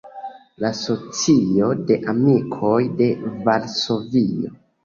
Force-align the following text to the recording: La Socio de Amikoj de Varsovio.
La 0.63 0.71
Socio 0.77 1.69
de 1.91 1.99
Amikoj 2.15 2.81
de 3.03 3.11
Varsovio. 3.47 4.57